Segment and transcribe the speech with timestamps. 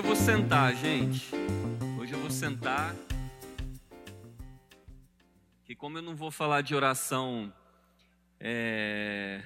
[0.00, 1.28] eu vou sentar, gente.
[2.00, 2.96] Hoje eu vou sentar.
[5.62, 7.52] Que como eu não vou falar de oração,
[8.40, 9.42] é...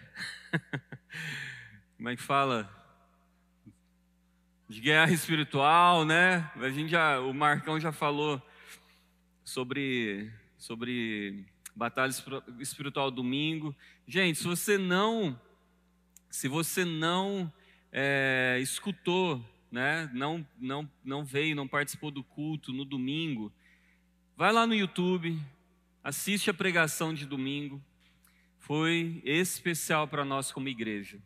[1.96, 2.70] como é que fala?
[4.68, 6.48] De guerra espiritual, né?
[6.54, 8.40] A gente já, o Marcão já falou
[9.42, 12.12] sobre sobre batalha
[12.60, 13.74] espiritual domingo.
[14.06, 15.36] Gente, se você não
[16.30, 17.52] se você não
[17.90, 19.44] é, escutou
[19.74, 23.52] né, não, não, não veio, não participou do culto no domingo,
[24.36, 25.36] vai lá no YouTube,
[26.04, 27.82] assiste a pregação de domingo.
[28.60, 31.18] Foi especial para nós como igreja.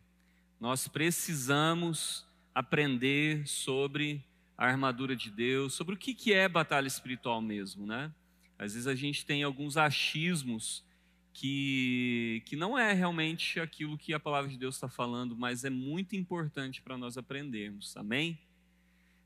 [0.59, 2.25] Nós precisamos
[2.55, 4.19] aprender sobre
[4.57, 8.11] a armadura de Deus, sobre o que, é batalha espiritual mesmo, né?
[8.57, 10.83] Às vezes a gente tem alguns achismos
[11.33, 15.69] que, que não é realmente aquilo que a palavra de Deus está falando, mas é
[15.69, 18.39] muito importante para nós aprendermos, amém?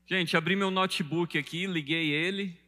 [0.06, 2.58] Gente, abri meu notebook aqui, liguei ele.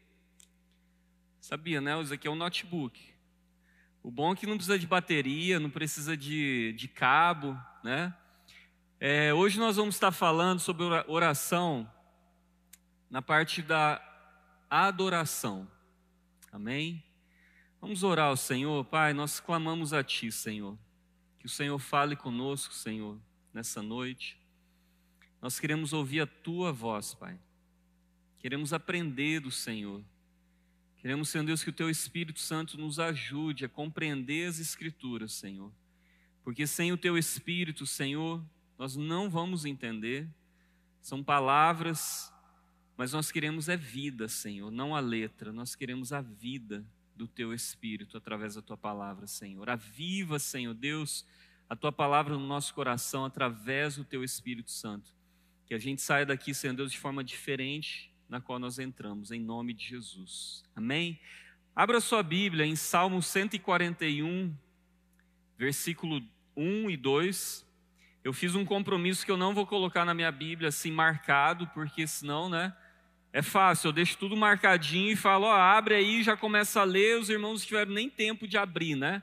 [1.41, 2.01] Sabia, né?
[2.03, 2.99] Isso aqui é um notebook.
[4.03, 8.15] O bom é que não precisa de bateria, não precisa de, de cabo, né?
[8.99, 11.91] É, hoje nós vamos estar falando sobre oração
[13.11, 14.01] na parte da
[14.71, 15.71] adoração.
[16.51, 17.05] Amém?
[17.87, 19.13] Vamos orar ao Senhor, Pai.
[19.13, 20.77] Nós clamamos a Ti, Senhor.
[21.39, 23.17] Que o Senhor fale conosco, Senhor,
[23.55, 24.37] nessa noite.
[25.41, 27.39] Nós queremos ouvir a Tua voz, Pai.
[28.39, 30.03] Queremos aprender do Senhor.
[30.97, 35.73] Queremos, Senhor Deus, que o Teu Espírito Santo nos ajude a compreender as Escrituras, Senhor.
[36.43, 38.45] Porque sem o Teu Espírito, Senhor,
[38.77, 40.29] nós não vamos entender.
[41.01, 42.33] São palavras,
[42.97, 45.53] mas nós queremos é vida, Senhor, não a letra.
[45.53, 46.85] Nós queremos a vida
[47.17, 49.69] do teu espírito através da tua palavra, Senhor.
[49.71, 51.25] Aviva, Senhor Deus,
[51.69, 55.11] a tua palavra no nosso coração através do teu Espírito Santo.
[55.67, 59.41] Que a gente saia daqui, Senhor Deus, de forma diferente na qual nós entramos, em
[59.41, 60.63] nome de Jesus.
[60.75, 61.19] Amém?
[61.75, 64.55] Abra sua Bíblia em Salmo 141,
[65.59, 66.23] versículo
[66.57, 67.67] 1 e 2.
[68.23, 72.07] Eu fiz um compromisso que eu não vou colocar na minha Bíblia assim marcado, porque
[72.07, 72.77] senão, né?
[73.33, 77.19] É fácil, eu deixo tudo marcadinho e falo, ó, abre aí, já começa a ler,
[77.19, 79.23] os irmãos não tiveram nem tempo de abrir, né?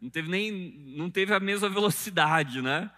[0.00, 0.50] Não teve nem,
[0.96, 2.90] não teve a mesma velocidade, né?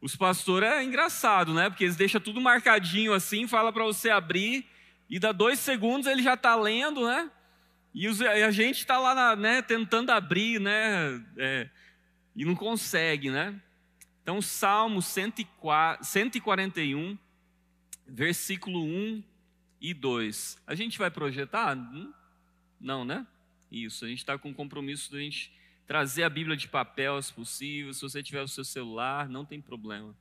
[0.00, 1.70] Os pastores é engraçado, né?
[1.70, 4.66] Porque eles deixam tudo marcadinho assim, fala para você abrir,
[5.08, 7.30] e dá dois segundos ele já está lendo, né?
[7.92, 11.22] E, os, a gente está lá, na, né, tentando abrir, né?
[11.36, 11.68] É,
[12.34, 13.60] e não consegue, né?
[14.22, 17.18] Então, Salmo 104, 141,
[18.06, 19.22] versículo 1
[19.80, 20.62] e 2.
[20.66, 21.76] A gente vai projetar?
[21.76, 22.12] Hum?
[22.80, 23.26] Não, né?
[23.70, 25.52] Isso, a gente está com o compromisso de a gente
[25.86, 27.92] trazer a Bíblia de papel, se possível.
[27.94, 30.14] Se você tiver o seu celular, não tem problema.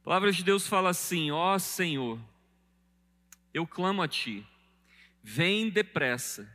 [0.00, 2.18] A palavra de Deus fala assim: Ó Senhor,
[3.54, 4.46] eu clamo a Ti,
[5.22, 6.50] vem depressa,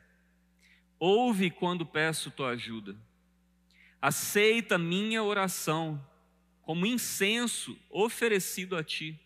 [1.00, 2.98] ouve quando peço Tua ajuda,
[4.02, 6.04] aceita minha oração
[6.62, 9.20] como incenso oferecido a Ti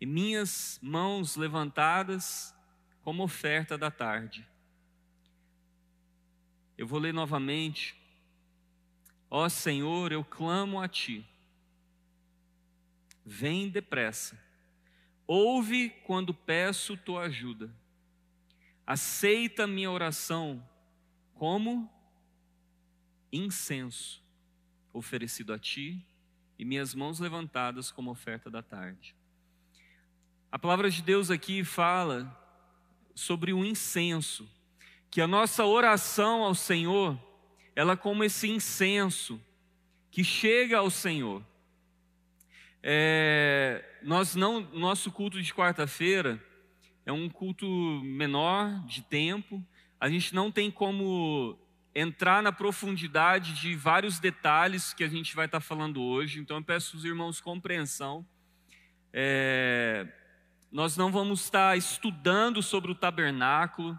[0.00, 2.54] e minhas mãos levantadas
[3.02, 4.48] como oferta da tarde.
[6.78, 7.94] Eu vou ler novamente.
[9.28, 11.26] Ó Senhor, eu clamo a Ti.
[13.24, 14.42] Vem depressa.
[15.26, 17.70] Ouve quando peço Tua ajuda.
[18.86, 20.66] Aceita minha oração
[21.34, 21.88] como
[23.30, 24.24] incenso
[24.92, 26.04] oferecido a Ti
[26.58, 29.14] e minhas mãos levantadas como oferta da tarde.
[30.52, 32.36] A palavra de Deus aqui fala
[33.14, 34.50] sobre o incenso,
[35.08, 37.16] que a nossa oração ao Senhor,
[37.76, 39.40] ela é como esse incenso
[40.10, 41.40] que chega ao Senhor.
[42.82, 46.44] É, nós não, nosso culto de quarta-feira
[47.06, 47.68] é um culto
[48.02, 49.64] menor de tempo.
[50.00, 51.56] A gente não tem como
[51.94, 56.40] entrar na profundidade de vários detalhes que a gente vai estar falando hoje.
[56.40, 58.26] Então eu peço aos irmãos compreensão.
[59.12, 60.08] É,
[60.70, 63.98] nós não vamos estar estudando sobre o tabernáculo,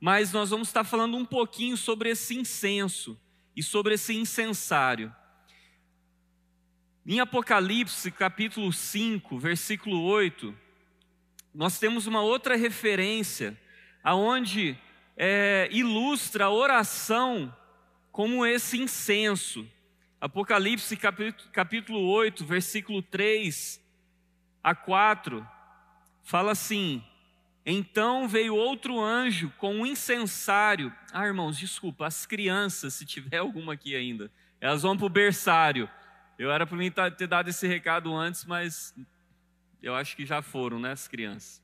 [0.00, 3.18] mas nós vamos estar falando um pouquinho sobre esse incenso
[3.54, 5.14] e sobre esse incensário.
[7.06, 10.54] Em Apocalipse, capítulo 5, versículo 8,
[11.54, 13.58] nós temos uma outra referência,
[14.02, 14.76] aonde
[15.16, 17.54] é, ilustra a oração
[18.10, 19.66] como esse incenso.
[20.20, 23.80] Apocalipse, capítulo, capítulo 8, versículo 3
[24.62, 25.57] a 4
[26.28, 27.02] fala assim:
[27.64, 30.94] Então veio outro anjo com um incensário.
[31.10, 34.30] Ah, irmãos, desculpa, as crianças, se tiver alguma aqui ainda,
[34.60, 35.88] elas vão para o berçário.
[36.38, 38.94] Eu era para mim ter dado esse recado antes, mas
[39.82, 41.62] eu acho que já foram, né, as crianças.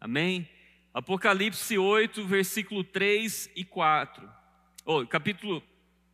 [0.00, 0.48] Amém?
[0.94, 4.30] Apocalipse 8, versículo 3 e 4.
[4.84, 5.62] Oh, capítulo.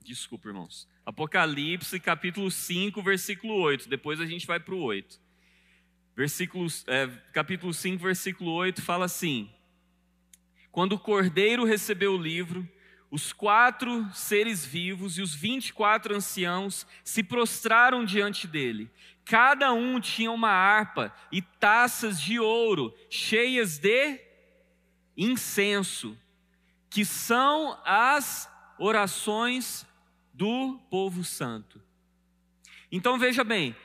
[0.02, 0.88] Desculpa, irmãos.
[1.05, 3.88] Apocalipse, capítulo 5, versículo 8.
[3.88, 5.27] Depois a gente vai para o 8.
[6.19, 9.49] Versículo, é, capítulo 5, versículo 8 fala assim:
[10.73, 12.69] Quando o cordeiro recebeu o livro,
[13.09, 18.91] os quatro seres vivos e os vinte e quatro anciãos se prostraram diante dele.
[19.25, 24.20] Cada um tinha uma harpa e taças de ouro cheias de
[25.17, 26.19] incenso,
[26.91, 29.87] que são as orações
[30.35, 31.81] do povo santo.
[32.91, 33.76] Então veja bem,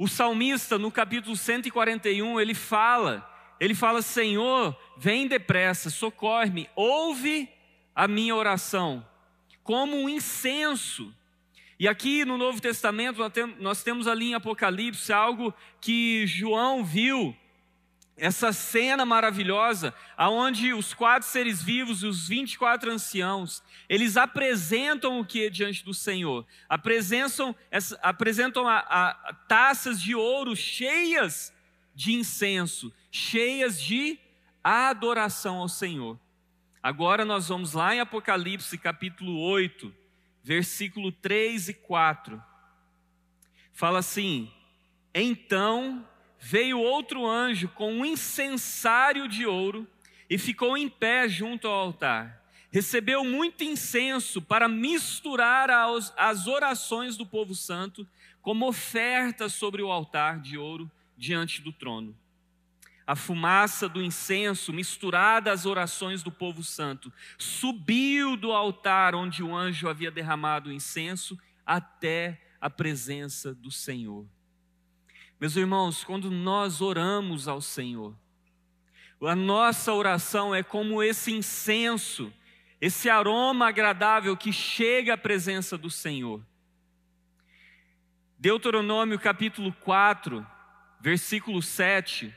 [0.00, 3.30] o salmista no capítulo 141, ele fala,
[3.60, 7.46] ele fala: "Senhor, vem depressa, socorre-me, ouve
[7.94, 9.06] a minha oração,
[9.62, 11.14] como um incenso.
[11.78, 13.20] E aqui no Novo Testamento
[13.58, 15.52] nós temos ali em Apocalipse algo
[15.82, 17.36] que João viu,
[18.20, 25.24] essa cena maravilhosa, aonde os quatro seres vivos e os 24 anciãos, eles apresentam o
[25.24, 26.46] que diante do Senhor?
[26.68, 27.56] Apresentam,
[28.02, 31.50] apresentam a, a, taças de ouro cheias
[31.94, 34.18] de incenso, cheias de
[34.62, 36.20] adoração ao Senhor.
[36.82, 39.90] Agora nós vamos lá em Apocalipse capítulo 8,
[40.42, 42.42] versículo 3 e 4.
[43.72, 44.52] Fala assim:
[45.14, 46.06] Então
[46.40, 49.86] veio outro anjo com um incensário de ouro
[50.28, 52.42] e ficou em pé junto ao altar.
[52.72, 55.70] Recebeu muito incenso para misturar
[56.16, 58.06] as orações do povo santo
[58.40, 62.16] como oferta sobre o altar de ouro diante do trono
[63.10, 69.52] a fumaça do incenso, misturada às orações do povo santo, subiu do altar onde o
[69.52, 71.36] anjo havia derramado o incenso
[71.66, 74.24] até a presença do Senhor.
[75.40, 78.14] Meus irmãos, quando nós oramos ao Senhor,
[79.22, 82.30] a nossa oração é como esse incenso,
[82.78, 86.44] esse aroma agradável que chega à presença do Senhor.
[88.38, 90.46] Deuteronômio capítulo 4,
[91.00, 92.34] versículo 7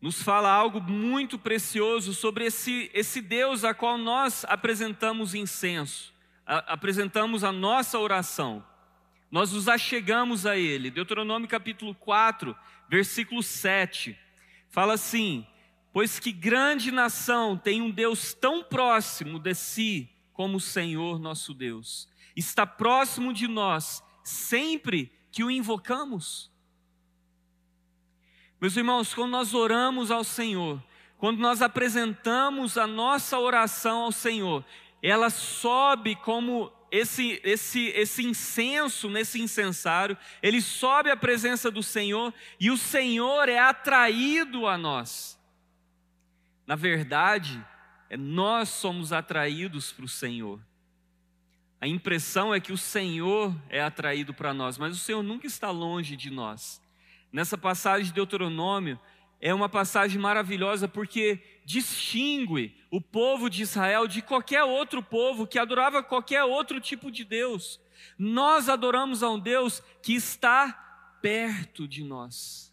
[0.00, 6.12] nos fala algo muito precioso sobre esse, esse Deus a qual nós apresentamos incenso,
[6.46, 8.64] a, apresentamos a nossa oração,
[9.32, 10.90] nós nos achegamos a Ele.
[10.90, 12.54] Deuteronômio capítulo 4,
[12.86, 14.16] versículo 7,
[14.68, 15.46] fala assim:
[15.90, 21.54] Pois que grande nação tem um Deus tão próximo de si como o Senhor nosso
[21.54, 26.50] Deus, está próximo de nós sempre que o invocamos.
[28.60, 30.82] Meus irmãos, quando nós oramos ao Senhor,
[31.16, 34.62] quando nós apresentamos a nossa oração ao Senhor,
[35.02, 42.32] ela sobe como esse, esse, esse incenso nesse incensário, ele sobe à presença do Senhor
[42.60, 45.36] e o Senhor é atraído a nós.
[46.64, 47.60] Na verdade,
[48.08, 50.60] é nós somos atraídos para o Senhor.
[51.80, 55.70] A impressão é que o Senhor é atraído para nós, mas o Senhor nunca está
[55.70, 56.80] longe de nós
[57.32, 59.00] nessa passagem de Deuteronômio
[59.40, 65.58] é uma passagem maravilhosa porque distingue o povo de Israel de qualquer outro povo que
[65.58, 67.80] adorava qualquer outro tipo de Deus.
[68.18, 72.72] Nós adoramos a um Deus que está perto de nós.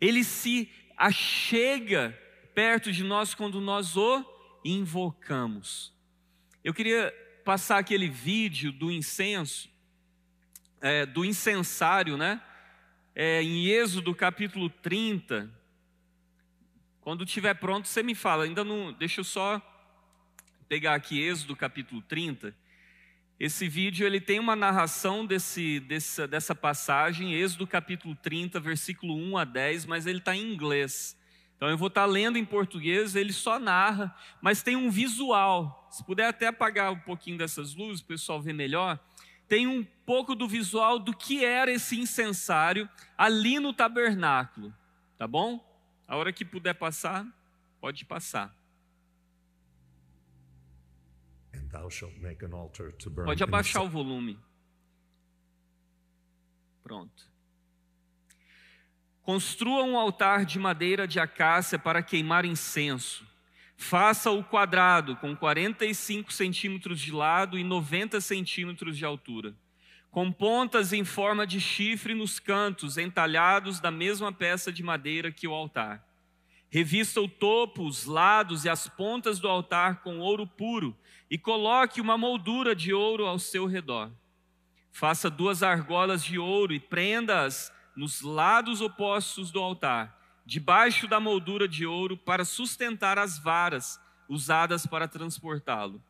[0.00, 2.18] Ele se achega
[2.54, 4.24] perto de nós quando nós o
[4.64, 5.92] invocamos.
[6.62, 7.12] Eu queria
[7.44, 9.68] passar aquele vídeo do incenso,
[10.80, 12.40] é, do incensário, né?
[13.14, 15.48] é, em Êxodo capítulo 30.
[17.04, 18.44] Quando estiver pronto, você me fala.
[18.44, 18.90] Ainda não.
[18.90, 19.60] Deixa eu só
[20.66, 22.56] pegar aqui Êxodo capítulo 30.
[23.38, 29.36] Esse vídeo ele tem uma narração desse, dessa, dessa passagem, Êxodo capítulo 30, versículo 1
[29.36, 31.14] a 10, mas ele está em inglês.
[31.56, 35.86] Então eu vou estar tá lendo em português, ele só narra, mas tem um visual.
[35.90, 38.98] Se puder até apagar um pouquinho dessas luzes, o pessoal ver melhor
[39.46, 44.72] tem um pouco do visual do que era esse incensário ali no tabernáculo,
[45.18, 45.73] tá bom?
[46.06, 47.26] A hora que puder passar,
[47.80, 48.54] pode passar.
[53.26, 54.38] Pode abaixar o volume.
[56.82, 57.32] Pronto.
[59.22, 63.26] Construa um altar de madeira de acácia para queimar incenso.
[63.76, 69.54] Faça o quadrado com 45 centímetros de lado e 90 centímetros de altura,
[70.14, 75.48] com pontas em forma de chifre nos cantos, entalhados da mesma peça de madeira que
[75.48, 76.06] o altar.
[76.70, 80.96] Revista o topo, os lados e as pontas do altar com ouro puro
[81.28, 84.12] e coloque uma moldura de ouro ao seu redor.
[84.92, 90.16] Faça duas argolas de ouro e prenda-as nos lados opostos do altar
[90.46, 96.00] debaixo da moldura de ouro, para sustentar as varas usadas para transportá-lo.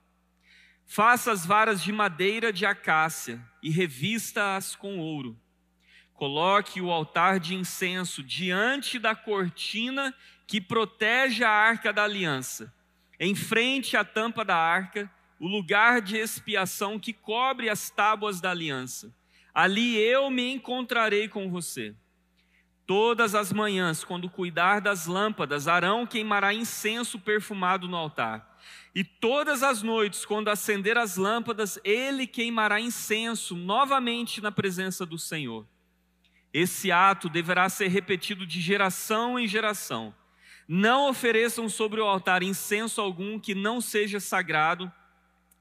[0.86, 5.38] Faça as varas de madeira de acácia e revista-as com ouro.
[6.12, 10.14] Coloque o altar de incenso diante da cortina
[10.46, 12.72] que protege a arca da aliança,
[13.18, 15.10] em frente à tampa da arca,
[15.40, 19.12] o lugar de expiação que cobre as tábuas da aliança.
[19.52, 21.94] Ali eu me encontrarei com você.
[22.86, 28.53] Todas as manhãs, quando cuidar das lâmpadas, Arão queimará incenso perfumado no altar.
[28.94, 35.18] E todas as noites, quando acender as lâmpadas, ele queimará incenso novamente na presença do
[35.18, 35.66] Senhor.
[36.52, 40.14] Esse ato deverá ser repetido de geração em geração.
[40.68, 44.90] Não ofereçam sobre o altar incenso algum que não seja sagrado,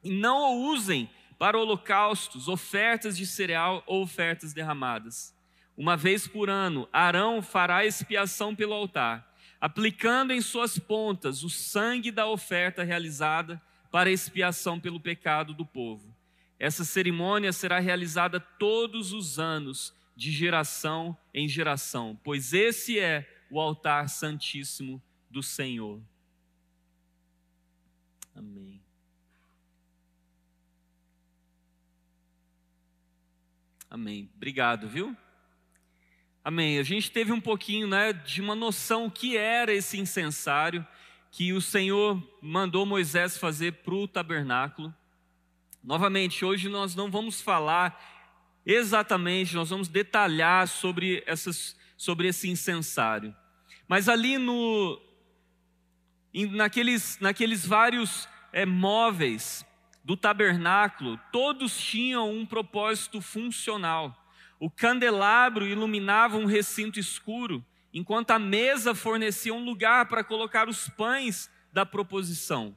[0.03, 5.35] e não o usem para holocaustos, ofertas de cereal ou ofertas derramadas.
[5.75, 9.32] Uma vez por ano, Arão fará expiação pelo altar,
[9.63, 16.13] aplicando em suas pontas o sangue da oferta realizada para expiação pelo pecado do povo.
[16.59, 23.57] Essa cerimônia será realizada todos os anos, de geração em geração, pois esse é o
[23.57, 26.01] altar santíssimo do Senhor.
[28.35, 28.81] Amém.
[33.89, 34.29] Amém.
[34.35, 35.15] Obrigado, viu?
[36.45, 36.77] Amém.
[36.77, 40.85] A gente teve um pouquinho né, de uma noção que era esse incensário
[41.31, 44.93] que o Senhor mandou Moisés fazer para o tabernáculo.
[45.81, 47.97] Novamente, hoje nós não vamos falar
[48.65, 53.33] exatamente, nós vamos detalhar sobre, essas, sobre esse incensário.
[53.87, 55.01] Mas ali no,
[56.51, 59.65] naqueles, naqueles vários é, móveis
[60.03, 64.22] do tabernáculo, todos tinham um propósito funcional.
[64.59, 70.87] O candelabro iluminava um recinto escuro, enquanto a mesa fornecia um lugar para colocar os
[70.89, 72.75] pães da proposição.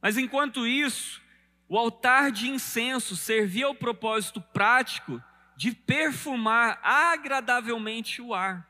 [0.00, 1.20] Mas enquanto isso,
[1.68, 5.22] o altar de incenso servia ao propósito prático
[5.56, 8.68] de perfumar agradavelmente o ar.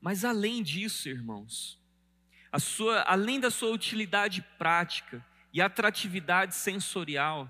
[0.00, 1.80] Mas além disso, irmãos,
[2.58, 7.48] sua, além da sua utilidade prática e atratividade sensorial,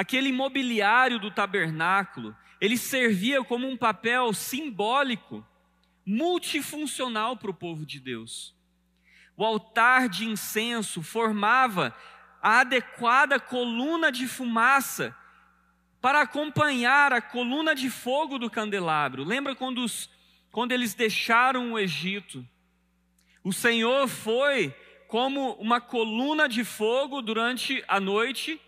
[0.00, 5.46] aquele mobiliário do tabernáculo ele servia como um papel simbólico,
[6.06, 8.54] multifuncional para o povo de Deus.
[9.36, 11.94] O altar de incenso formava
[12.40, 15.14] a adequada coluna de fumaça
[16.00, 19.22] para acompanhar a coluna de fogo do candelabro.
[19.22, 20.08] Lembra quando, os,
[20.50, 22.46] quando eles deixaram o Egito?
[23.44, 24.74] O Senhor foi
[25.08, 28.58] como uma coluna de fogo durante a noite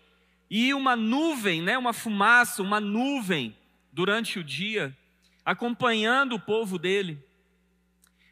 [0.55, 3.57] e uma nuvem, né, uma fumaça, uma nuvem
[3.91, 4.95] durante o dia,
[5.43, 7.17] acompanhando o povo dele.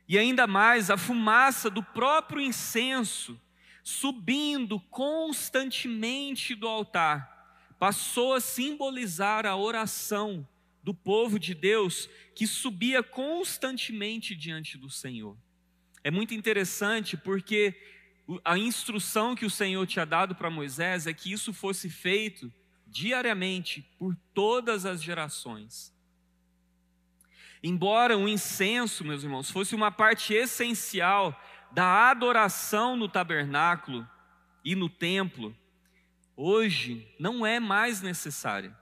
[0.08, 3.42] E ainda mais, a fumaça do próprio incenso
[3.84, 7.30] subindo constantemente do altar,
[7.80, 10.48] passou a simbolizar a oração
[10.84, 15.36] do povo de Deus que subia constantemente diante do Senhor.
[16.04, 17.76] É muito interessante porque
[18.46, 22.52] a instrução que o Senhor tinha dado para Moisés é que isso fosse feito
[22.86, 25.94] diariamente por todas as gerações.
[27.64, 31.40] Embora o incenso, meus irmãos, fosse uma parte essencial
[31.72, 34.08] da adoração no tabernáculo
[34.64, 35.56] e no templo,
[36.36, 38.76] hoje não é mais necessária.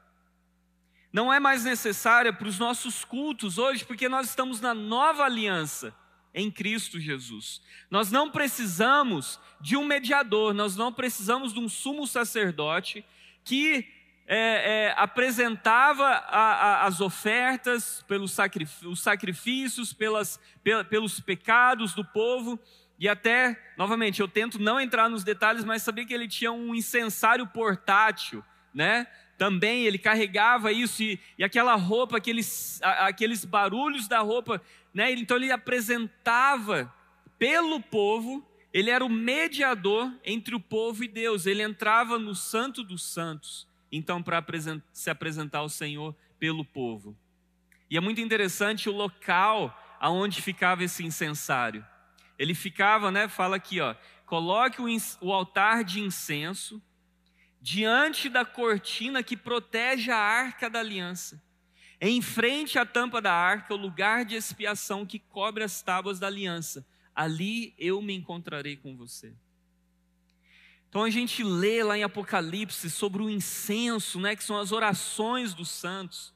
[1.11, 5.93] Não é mais necessária para os nossos cultos hoje, porque nós estamos na nova aliança
[6.33, 7.62] em Cristo Jesus.
[7.89, 13.03] Nós não precisamos de um mediador, nós não precisamos de um sumo sacerdote
[13.43, 13.88] que
[14.27, 18.38] é, é, apresentava a, a, as ofertas, pelos
[18.86, 20.39] os sacrifícios, pelas,
[20.88, 22.59] pelos pecados do povo,
[23.00, 26.75] e até, novamente, eu tento não entrar nos detalhes, mas sabia que ele tinha um
[26.75, 28.43] incensário portátil,
[28.74, 29.07] né?
[29.39, 34.62] Também ele carregava isso e, e aquela roupa, aqueles, aqueles barulhos da roupa,
[34.93, 35.13] né?
[35.13, 36.93] Então ele apresentava
[37.38, 41.46] pelo povo, ele era o mediador entre o povo e Deus.
[41.46, 44.43] Ele entrava no Santo dos Santos então para
[44.91, 47.17] se apresentar ao Senhor pelo povo.
[47.89, 51.86] E é muito interessante o local aonde ficava esse incensário.
[52.38, 54.88] Ele ficava, né, fala aqui, ó, coloque o,
[55.22, 56.81] o altar de incenso
[57.61, 61.41] diante da cortina que protege a arca da aliança.
[62.01, 66.27] Em frente à tampa da arca, o lugar de expiação que cobre as tábuas da
[66.27, 66.85] aliança.
[67.13, 69.33] Ali eu me encontrarei com você.
[70.87, 75.53] Então a gente lê lá em Apocalipse sobre o incenso, né, que são as orações
[75.53, 76.33] dos santos.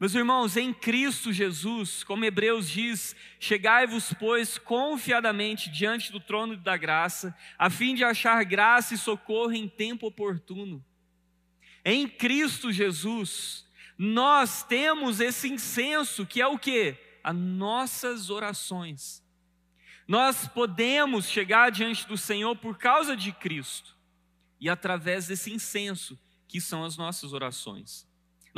[0.00, 6.76] Meus irmãos, em Cristo Jesus, como Hebreus diz, chegai-vos, pois, confiadamente diante do trono da
[6.76, 10.84] graça, a fim de achar graça e socorro em tempo oportuno.
[11.84, 13.66] Em Cristo Jesus,
[13.98, 16.96] nós temos esse incenso que é o que?
[17.24, 19.20] As nossas orações.
[20.06, 23.96] Nós podemos chegar diante do Senhor por causa de Cristo
[24.60, 28.07] e através desse incenso que são as nossas orações.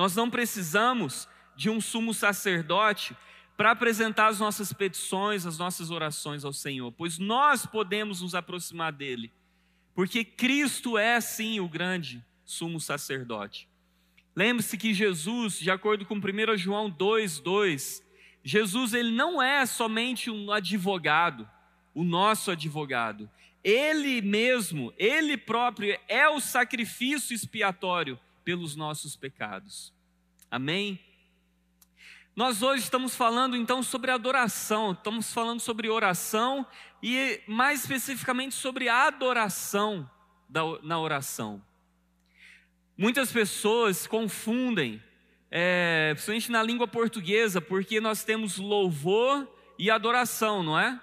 [0.01, 3.15] Nós não precisamos de um sumo sacerdote
[3.55, 8.93] para apresentar as nossas petições, as nossas orações ao Senhor, pois nós podemos nos aproximar
[8.93, 9.31] dele,
[9.95, 13.69] porque Cristo é sim o grande sumo sacerdote.
[14.35, 18.03] Lembre-se que Jesus, de acordo com 1 João 2:2,
[18.43, 21.47] Jesus ele não é somente um advogado,
[21.95, 23.29] o nosso advogado.
[23.63, 29.93] Ele mesmo, ele próprio é o sacrifício expiatório pelos nossos pecados.
[30.51, 30.99] Amém?
[32.35, 36.67] Nós hoje estamos falando então sobre adoração, estamos falando sobre oração
[37.03, 40.09] e mais especificamente sobre adoração
[40.83, 41.63] na oração.
[42.97, 45.03] Muitas pessoas confundem,
[45.51, 51.01] é, principalmente na língua portuguesa, porque nós temos louvor e adoração, não é?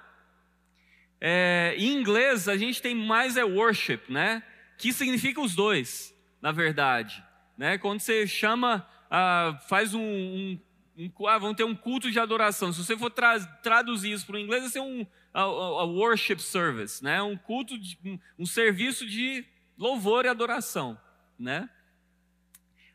[1.19, 1.75] é?
[1.77, 4.43] Em inglês a gente tem mais é worship, né?
[4.77, 7.23] Que significa os dois, na verdade.
[7.57, 7.77] Né?
[7.77, 10.59] Quando você chama, ah, faz um, um,
[10.97, 12.71] um ah, vamos ter um culto de adoração.
[12.71, 16.39] Se você for tra traduzir isso para o inglês, vai ser um a, a worship
[16.39, 17.21] service, né?
[17.21, 19.45] Um culto, de, um, um serviço de
[19.77, 20.99] louvor e adoração,
[21.37, 21.69] né?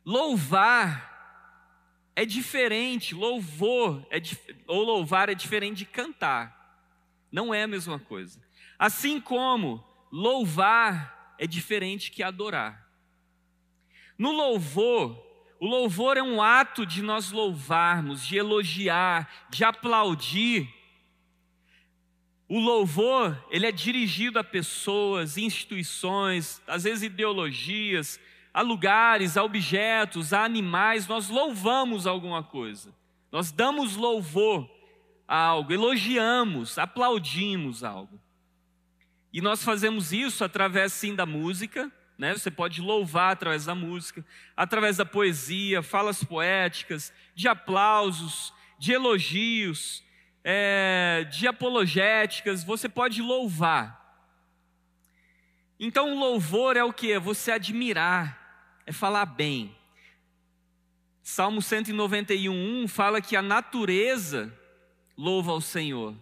[0.05, 1.11] Louvar
[2.15, 4.21] é diferente, louvor é,
[4.67, 6.61] ou louvar é diferente de cantar.
[7.31, 8.41] Não é a mesma coisa.
[8.79, 12.82] Assim como louvar é diferente que adorar.
[14.19, 15.17] No louvor,
[15.61, 20.69] o louvor é um ato de nós louvarmos, de elogiar, de aplaudir.
[22.49, 28.19] O louvor, ele é dirigido a pessoas, instituições, às vezes ideologias,
[28.53, 32.93] a lugares, a objetos, a animais, nós louvamos alguma coisa.
[33.31, 34.69] Nós damos louvor
[35.27, 38.21] a algo, elogiamos, aplaudimos algo.
[39.33, 42.33] E nós fazemos isso através sim da música, né?
[42.33, 44.25] Você pode louvar através da música,
[44.57, 50.03] através da poesia, falas poéticas, de aplausos, de elogios,
[50.45, 52.65] é, de apologéticas.
[52.65, 54.01] Você pode louvar.
[55.79, 57.13] Então, o louvor é o que?
[57.13, 59.77] É você admirar, é falar bem.
[61.23, 64.53] Salmo 191 fala que a natureza
[65.17, 66.17] louva ao Senhor,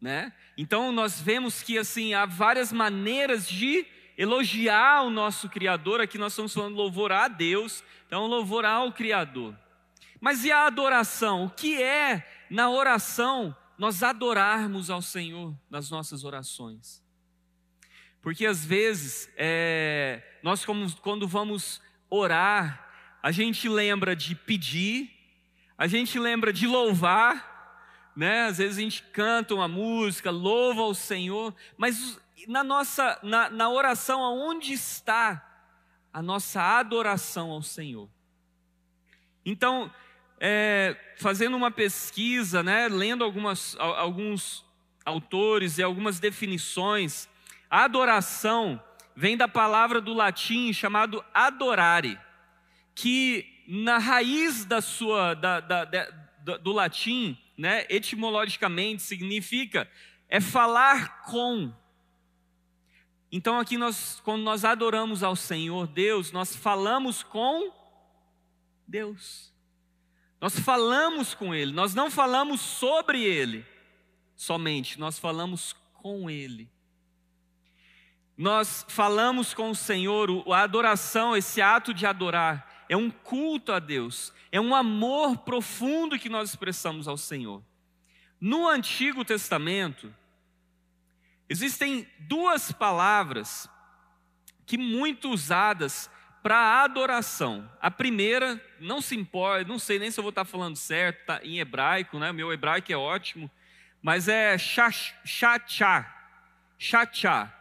[0.00, 0.32] né?
[0.56, 3.86] Então nós vemos que assim há várias maneiras de
[4.18, 9.56] elogiar o nosso Criador, aqui nós estamos falando louvor a Deus, então louvor ao Criador.
[10.20, 11.44] Mas e a adoração?
[11.44, 17.00] O que é na oração nós adorarmos ao Senhor nas nossas orações?
[18.20, 22.88] Porque às vezes, é, nós como, quando vamos orar,
[23.22, 25.12] a gente lembra de pedir,
[25.76, 28.46] a gente lembra de louvar, né?
[28.46, 33.70] Às vezes a gente canta uma música, louva ao Senhor, mas na nossa na, na
[33.70, 35.44] oração aonde está
[36.12, 38.08] a nossa adoração ao Senhor?
[39.44, 39.90] Então,
[40.40, 44.64] é, fazendo uma pesquisa, né, lendo algumas, alguns
[45.04, 47.28] autores e algumas definições,
[47.70, 48.82] a adoração
[49.16, 52.18] vem da palavra do latim chamado adorare,
[52.94, 59.90] que na raiz da sua da, da, da, do latim, né, etimologicamente significa
[60.28, 61.72] é falar com,
[63.30, 67.72] então aqui nós, quando nós adoramos ao Senhor Deus, nós falamos com
[68.86, 69.52] Deus.
[70.40, 73.66] Nós falamos com Ele, nós não falamos sobre Ele
[74.36, 76.70] somente, nós falamos com Ele.
[78.36, 83.80] Nós falamos com o Senhor, a adoração, esse ato de adorar, é um culto a
[83.80, 87.60] Deus, é um amor profundo que nós expressamos ao Senhor.
[88.40, 90.14] No Antigo Testamento,
[91.48, 93.68] Existem duas palavras
[94.66, 96.10] que muito usadas
[96.42, 97.70] para adoração.
[97.80, 101.40] A primeira, não se importa, não sei nem se eu vou estar falando certo, tá
[101.42, 102.32] em hebraico, né?
[102.32, 103.50] Meu hebraico é ótimo,
[104.02, 106.14] mas é chachá.
[106.78, 107.54] Chachá.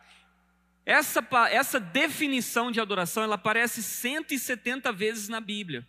[0.85, 5.85] Essa, essa definição de adoração, ela aparece 170 vezes na Bíblia.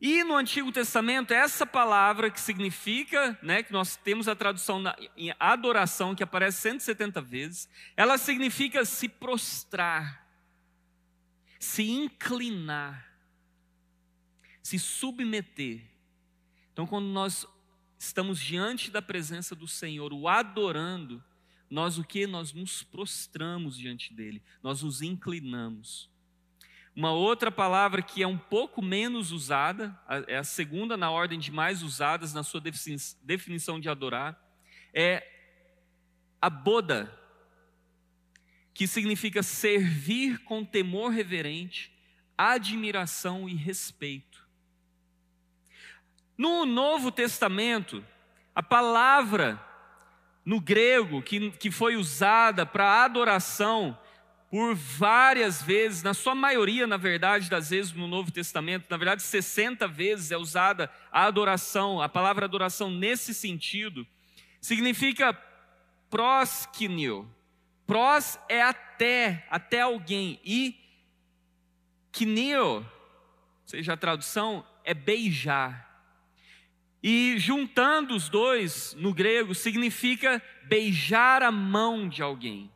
[0.00, 4.96] E no Antigo Testamento, essa palavra que significa, né, que nós temos a tradução na,
[5.16, 10.24] em adoração, que aparece 170 vezes, ela significa se prostrar,
[11.58, 13.12] se inclinar,
[14.62, 15.82] se submeter.
[16.72, 17.44] Então, quando nós
[17.98, 21.22] estamos diante da presença do Senhor, o adorando,
[21.68, 22.24] nós o que?
[22.24, 26.08] Nós nos prostramos diante dele, nós nos inclinamos.
[26.98, 31.52] Uma outra palavra que é um pouco menos usada, é a segunda na ordem de
[31.52, 32.60] mais usadas na sua
[33.22, 34.36] definição de adorar,
[34.92, 35.24] é
[36.42, 37.16] a boda,
[38.74, 41.96] que significa servir com temor reverente,
[42.36, 44.44] admiração e respeito.
[46.36, 48.04] No Novo Testamento,
[48.52, 49.64] a palavra
[50.44, 53.96] no grego que, que foi usada para adoração
[54.50, 59.22] por várias vezes, na sua maioria, na verdade, das vezes no Novo Testamento, na verdade,
[59.22, 64.06] 60 vezes é usada a adoração, a palavra adoração nesse sentido,
[64.60, 65.34] significa
[66.08, 67.28] proskinio.
[67.86, 70.74] Pros é até, até alguém, e
[72.10, 72.86] kinio,
[73.66, 75.86] seja a tradução, é beijar.
[77.02, 82.70] E juntando os dois no grego significa beijar a mão de alguém.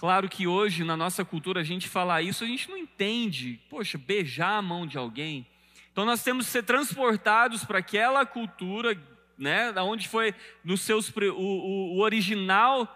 [0.00, 3.98] Claro que hoje na nossa cultura a gente falar isso, a gente não entende, poxa,
[3.98, 5.46] beijar a mão de alguém.
[5.92, 8.98] Então nós temos que ser transportados para aquela cultura,
[9.36, 10.34] né, onde foi
[10.64, 12.88] nos seus o, o, o original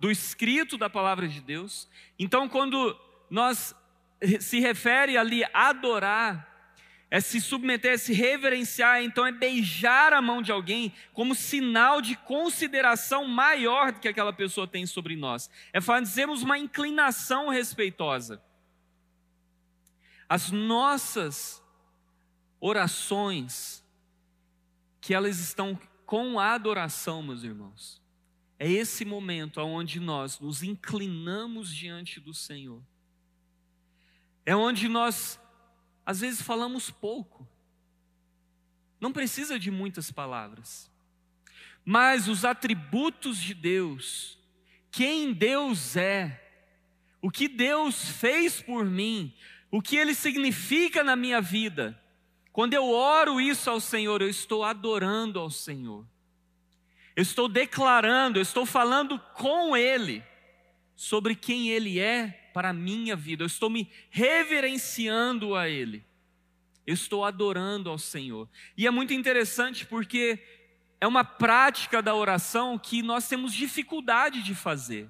[0.00, 1.88] do escrito da palavra de Deus.
[2.18, 2.98] Então quando
[3.30, 3.72] nós
[4.40, 6.49] se refere ali a adorar,
[7.10, 12.00] é se submeter, é se reverenciar, então é beijar a mão de alguém como sinal
[12.00, 15.50] de consideração maior que aquela pessoa tem sobre nós.
[15.72, 18.40] É fazermos uma inclinação respeitosa.
[20.28, 21.60] As nossas
[22.60, 23.84] orações,
[25.00, 28.00] que elas estão com a adoração, meus irmãos.
[28.56, 32.80] É esse momento onde nós nos inclinamos diante do Senhor.
[34.46, 35.40] É onde nós
[36.04, 37.46] às vezes falamos pouco.
[39.00, 40.90] Não precisa de muitas palavras.
[41.84, 44.38] Mas os atributos de Deus,
[44.90, 46.40] quem Deus é,
[47.22, 49.34] o que Deus fez por mim,
[49.70, 51.98] o que Ele significa na minha vida,
[52.52, 56.06] quando eu oro isso ao Senhor, eu estou adorando ao Senhor.
[57.14, 60.22] Eu estou declarando, eu estou falando com Ele
[60.96, 66.04] sobre quem Ele é para a minha vida, eu estou me reverenciando a Ele,
[66.86, 68.48] eu estou adorando ao Senhor.
[68.76, 70.38] E é muito interessante porque
[71.00, 75.08] é uma prática da oração que nós temos dificuldade de fazer.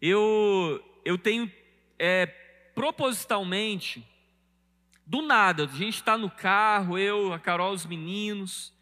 [0.00, 1.50] Eu, eu tenho
[1.98, 2.26] é,
[2.74, 4.06] propositalmente,
[5.06, 8.72] do nada, a gente está no carro, eu, a Carol, os meninos,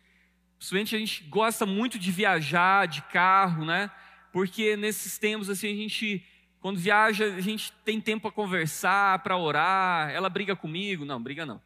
[0.59, 3.90] principalmente a gente gosta muito de viajar de carro, né?
[4.33, 6.25] Porque nesses tempos assim a gente
[6.61, 10.11] quando viaja a gente tem tempo para conversar, para orar.
[10.11, 11.05] Ela briga comigo?
[11.05, 11.62] Não, briga não.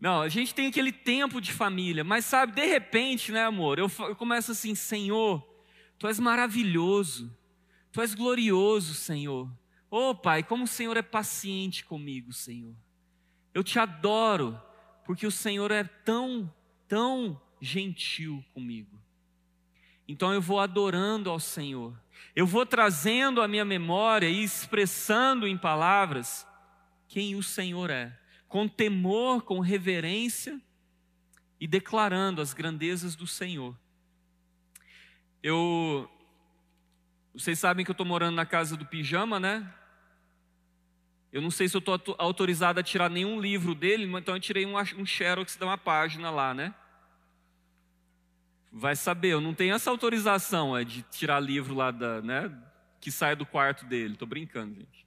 [0.00, 3.78] Não, a gente tem aquele tempo de família, mas sabe, de repente, né, amor?
[3.78, 5.42] Eu, eu começo assim, Senhor,
[5.98, 7.34] Tu és maravilhoso,
[7.90, 9.50] Tu és glorioso, Senhor.
[9.90, 12.74] Oh, Pai, como o Senhor é paciente comigo, Senhor.
[13.54, 14.60] Eu te adoro,
[15.06, 16.52] porque o Senhor é tão,
[16.88, 19.00] tão gentil comigo.
[20.06, 21.94] Então eu vou adorando ao Senhor,
[22.36, 26.46] eu vou trazendo à minha memória e expressando em palavras
[27.08, 28.16] quem o Senhor é,
[28.48, 30.60] com temor, com reverência
[31.60, 33.76] e declarando as grandezas do Senhor.
[35.42, 36.10] Eu,
[37.32, 39.72] vocês sabem que eu estou morando na casa do pijama, né?
[41.32, 44.64] Eu não sei se eu estou autorizado a tirar nenhum livro dele, então eu tirei
[44.64, 46.74] um, um xerox de uma página lá, né?
[48.76, 52.52] Vai saber, eu não tenho essa autorização é, de tirar livro lá da, né,
[53.00, 54.14] que sai do quarto dele.
[54.14, 55.06] Estou brincando, gente.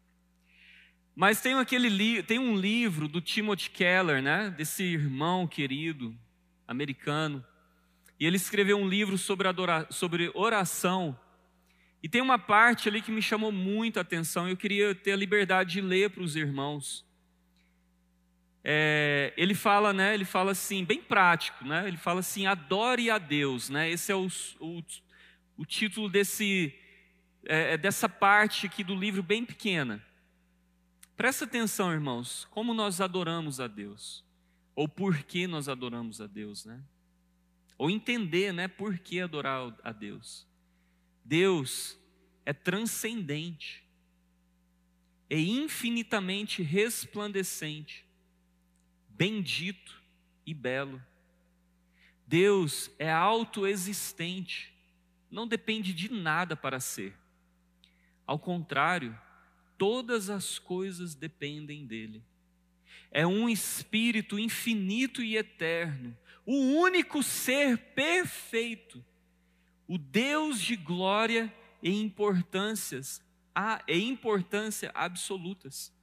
[1.14, 6.16] Mas tem aquele tem um livro do Timothy Keller, né, desse irmão querido
[6.66, 7.46] americano.
[8.18, 9.50] E ele escreveu um livro sobre,
[9.90, 11.20] sobre oração.
[12.02, 14.48] E tem uma parte ali que me chamou muito a atenção.
[14.48, 17.06] Eu queria ter a liberdade de ler para os irmãos
[18.70, 20.14] é, ele fala, né?
[20.14, 21.88] Ele fala assim, bem prático, né?
[21.88, 23.90] Ele fala assim, adore a Deus, né?
[23.90, 24.28] Esse é o,
[24.60, 24.84] o,
[25.56, 26.76] o título desse
[27.46, 30.06] é, é, dessa parte aqui do livro bem pequena.
[31.16, 34.22] Presta atenção, irmãos, como nós adoramos a Deus,
[34.76, 36.84] ou por que nós adoramos a Deus, né?
[37.78, 38.68] Ou entender, né?
[38.68, 40.46] Por que adorar a Deus?
[41.24, 41.98] Deus
[42.46, 43.82] é transcendente,
[45.30, 48.07] é infinitamente resplandecente
[49.18, 50.00] bendito
[50.46, 51.02] e belo.
[52.26, 54.72] Deus é autoexistente,
[55.32, 57.18] não depende de nada para ser.
[58.26, 59.18] Ao contrário,
[59.78, 62.24] todas as coisas dependem dele.
[63.10, 69.04] é um espírito infinito e eterno, o único ser perfeito,
[69.88, 71.52] o Deus de glória
[71.82, 73.22] e importâncias,
[73.88, 75.97] e importância absolutas.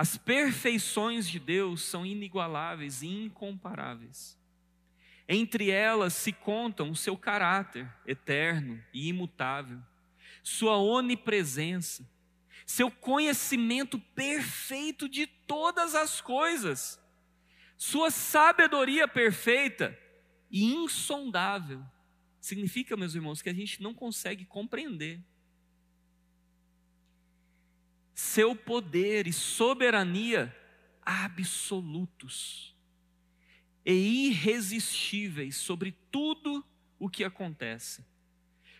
[0.00, 4.34] As perfeições de Deus são inigualáveis e incomparáveis.
[5.28, 9.78] Entre elas se contam o seu caráter eterno e imutável,
[10.42, 12.08] sua onipresença,
[12.64, 16.98] seu conhecimento perfeito de todas as coisas,
[17.76, 19.94] sua sabedoria perfeita
[20.50, 21.84] e insondável.
[22.40, 25.20] Significa, meus irmãos, que a gente não consegue compreender.
[28.20, 30.54] Seu poder e soberania
[31.00, 32.76] absolutos
[33.84, 36.62] e irresistíveis sobre tudo
[36.98, 38.04] o que acontece.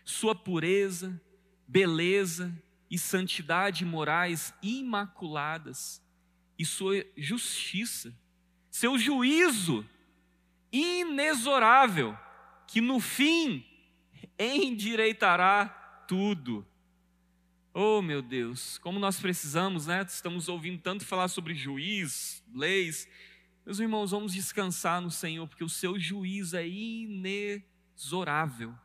[0.05, 1.19] Sua pureza,
[1.67, 2.55] beleza
[2.87, 6.03] e santidade morais imaculadas,
[6.57, 8.15] e sua justiça,
[8.69, 9.83] seu juízo
[10.71, 12.15] inexorável,
[12.67, 13.65] que no fim
[14.37, 15.65] endireitará
[16.07, 16.63] tudo.
[17.73, 20.01] Oh, meu Deus, como nós precisamos, né?
[20.01, 23.07] Estamos ouvindo tanto falar sobre juiz, leis,
[23.65, 28.75] meus irmãos, vamos descansar no Senhor, porque o seu juízo é inexorável.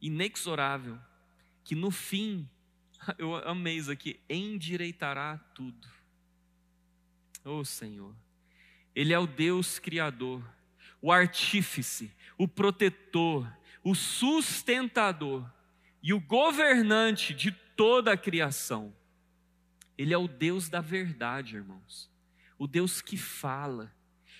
[0.00, 0.98] Inexorável.
[1.62, 2.48] Que no fim,
[3.18, 5.88] eu amei isso aqui, endireitará tudo.
[7.44, 8.14] Oh Senhor,
[8.94, 10.42] Ele é o Deus Criador,
[11.02, 13.46] o artífice, o protetor,
[13.84, 15.46] o sustentador
[16.06, 18.94] e o governante de toda a criação.
[19.98, 22.08] Ele é o Deus da verdade, irmãos
[22.58, 23.92] o Deus que fala,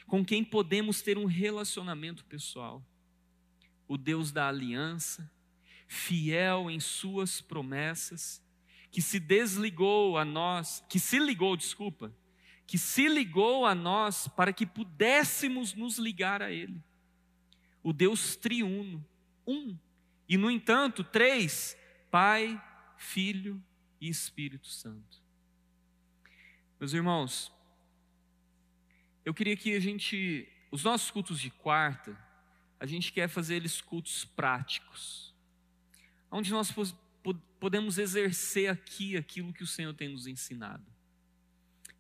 [0.06, 2.84] com quem podemos ter um relacionamento pessoal,
[3.86, 5.30] o Deus da aliança,
[5.86, 8.42] fiel em suas promessas,
[8.90, 12.12] que se desligou a nós, que se ligou, desculpa,
[12.66, 16.82] que se ligou a nós para que pudéssemos nos ligar a Ele.
[17.82, 19.04] O Deus triuno,
[19.46, 19.76] um,
[20.28, 21.76] e no entanto, três:
[22.10, 22.60] Pai,
[22.96, 23.62] Filho
[24.00, 25.22] e Espírito Santo.
[26.78, 27.52] Meus irmãos,
[29.24, 32.16] eu queria que a gente, os nossos cultos de quarta,
[32.78, 35.34] a gente quer fazer eles cultos práticos,
[36.30, 36.72] onde nós
[37.58, 40.84] podemos exercer aqui aquilo que o Senhor tem nos ensinado.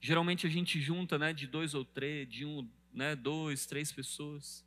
[0.00, 4.64] Geralmente a gente junta, né, de dois ou três, de um, né, dois, três pessoas.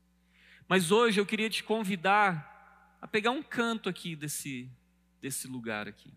[0.67, 2.58] Mas hoje eu queria te convidar
[3.01, 4.69] a pegar um canto aqui desse
[5.21, 6.13] desse lugar aqui.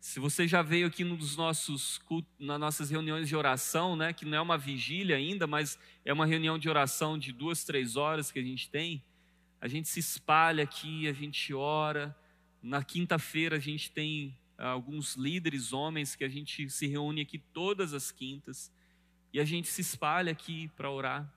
[0.00, 2.00] Se você já veio aqui nos nossos
[2.38, 6.24] nas nossas reuniões de oração, né, que não é uma vigília ainda, mas é uma
[6.24, 9.02] reunião de oração de duas, três horas que a gente tem,
[9.60, 12.16] a gente se espalha aqui, a gente ora.
[12.62, 17.92] Na quinta-feira a gente tem alguns líderes homens que a gente se reúne aqui todas
[17.92, 18.72] as quintas
[19.32, 21.32] e a gente se espalha aqui para orar.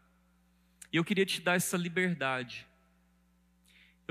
[0.94, 2.68] E eu queria te dar essa liberdade.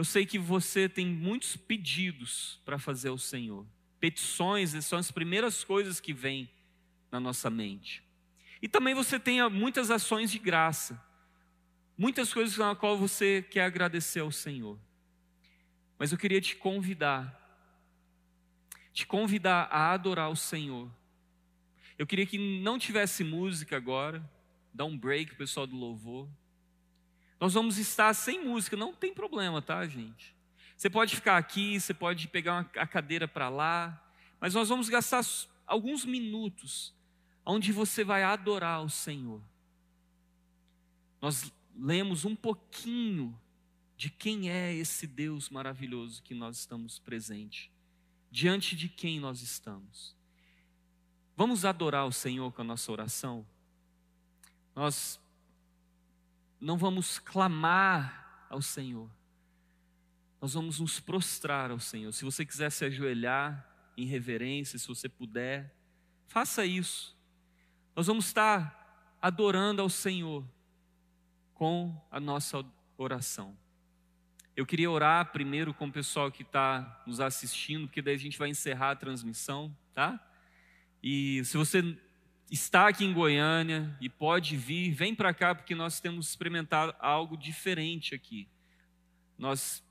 [0.00, 3.66] Eu sei que você tem muitos pedidos para fazer ao Senhor
[4.00, 6.48] petições são as primeiras coisas que vêm
[7.12, 8.02] na nossa mente.
[8.62, 10.98] E também você tem muitas ações de graça,
[11.98, 14.78] muitas coisas na qual você quer agradecer ao Senhor.
[15.98, 17.38] Mas eu queria te convidar,
[18.94, 20.90] te convidar a adorar o Senhor.
[21.98, 24.26] Eu queria que não tivesse música agora,
[24.72, 26.26] dá um break, pessoal do louvor.
[27.40, 30.36] Nós vamos estar sem música, não tem problema, tá, gente?
[30.76, 34.06] Você pode ficar aqui, você pode pegar uma, a cadeira para lá,
[34.38, 35.24] mas nós vamos gastar
[35.66, 36.94] alguns minutos
[37.44, 39.40] onde você vai adorar o Senhor.
[41.20, 43.38] Nós lemos um pouquinho
[43.96, 47.70] de quem é esse Deus maravilhoso que nós estamos presente,
[48.30, 50.14] diante de quem nós estamos.
[51.36, 53.46] Vamos adorar o Senhor com a nossa oração?
[54.74, 55.18] Nós
[56.60, 59.08] não vamos clamar ao Senhor,
[60.40, 62.12] nós vamos nos prostrar ao Senhor.
[62.12, 65.74] Se você quiser se ajoelhar em reverência, se você puder,
[66.26, 67.16] faça isso.
[67.94, 70.44] Nós vamos estar adorando ao Senhor
[71.54, 72.64] com a nossa
[72.96, 73.54] oração.
[74.56, 78.38] Eu queria orar primeiro com o pessoal que está nos assistindo, porque daí a gente
[78.38, 80.18] vai encerrar a transmissão, tá?
[81.02, 81.96] E se você
[82.50, 87.36] está aqui em Goiânia e pode vir, vem para cá, porque nós temos experimentado algo
[87.36, 88.48] diferente aqui.
[89.38, 89.84] Nós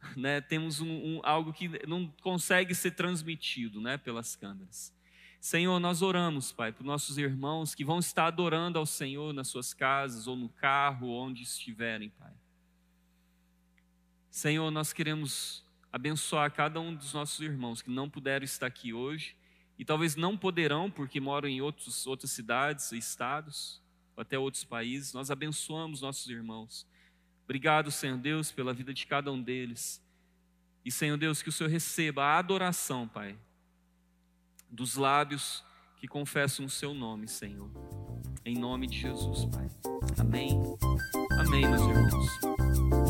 [0.16, 4.94] né, temos um, um, algo que não consegue ser transmitido né, pelas câmeras.
[5.38, 9.72] Senhor, nós oramos, Pai, para nossos irmãos que vão estar adorando ao Senhor nas suas
[9.72, 12.32] casas, ou no carro, onde estiverem, Pai.
[14.30, 19.34] Senhor, nós queremos abençoar cada um dos nossos irmãos que não puderam estar aqui hoje
[19.80, 23.80] e talvez não poderão porque moram em outros, outras cidades e estados,
[24.14, 25.14] ou até outros países.
[25.14, 26.86] Nós abençoamos nossos irmãos.
[27.44, 30.04] Obrigado, Senhor Deus, pela vida de cada um deles.
[30.84, 33.38] E, Senhor Deus, que o Senhor receba a adoração, Pai,
[34.70, 35.64] dos lábios
[35.96, 37.70] que confessam o Seu nome, Senhor.
[38.44, 39.66] Em nome de Jesus, Pai.
[40.18, 40.60] Amém.
[41.38, 43.09] Amém, meus irmãos.